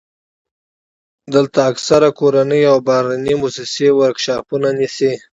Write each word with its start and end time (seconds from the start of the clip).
دلته 1.33 1.59
اکثره 1.71 2.09
کورنۍ 2.19 2.61
او 2.71 2.77
بهرنۍ 2.87 3.33
موسسې 3.41 3.87
ورکشاپونه 3.99 4.69
نیسي. 4.79 5.11